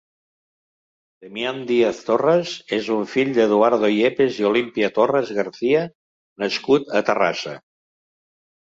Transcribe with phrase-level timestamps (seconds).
[1.25, 5.87] Demian Díaz Torres és un fill d'Eduardo Yepes i Olimpia Torres Garcia
[6.47, 7.59] nascut a Terrassa.